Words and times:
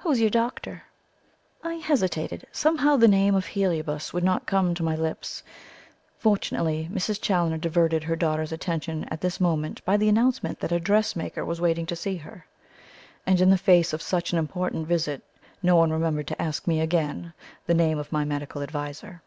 "Who's 0.00 0.20
your 0.20 0.28
doctor?" 0.28 0.82
I 1.64 1.76
hesitated. 1.76 2.46
Somehow 2.52 2.96
the 2.98 3.08
name 3.08 3.34
of 3.34 3.46
Heliobas 3.46 4.12
would 4.12 4.22
not 4.22 4.44
come 4.44 4.74
to 4.74 4.82
my 4.82 4.94
lips. 4.94 5.42
Fortunately 6.18 6.90
Mrs. 6.92 7.18
Challoner 7.18 7.56
diverted 7.56 8.04
her 8.04 8.14
daughter's 8.14 8.52
attention 8.52 9.06
at 9.06 9.22
this 9.22 9.40
moment 9.40 9.82
by 9.86 9.96
the 9.96 10.10
announcement 10.10 10.60
that 10.60 10.72
a 10.72 10.78
dressmaker 10.78 11.42
was 11.42 11.58
waiting 11.58 11.86
to 11.86 11.96
see 11.96 12.16
her; 12.18 12.44
and 13.26 13.40
in 13.40 13.48
the 13.48 13.56
face 13.56 13.94
of 13.94 14.02
such 14.02 14.30
an 14.30 14.38
important 14.38 14.86
visit, 14.88 15.22
no 15.62 15.74
one 15.76 15.90
remembered 15.90 16.26
to 16.26 16.42
ask 16.42 16.66
me 16.66 16.78
again 16.82 17.32
the 17.64 17.72
name 17.72 17.96
of 17.96 18.12
my 18.12 18.26
medical 18.26 18.60
adviser. 18.62 19.22